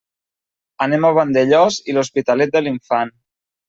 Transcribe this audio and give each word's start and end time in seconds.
Anem 0.85 1.05
a 1.05 1.13
Vandellòs 1.19 1.79
i 1.93 1.97
l'Hospitalet 1.99 2.59
de 2.59 2.67
l'Infant. 2.67 3.19